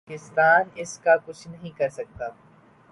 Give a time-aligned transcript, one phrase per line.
[0.07, 2.27] پاکستان اس کا کچھ نہیں کر سکتا۔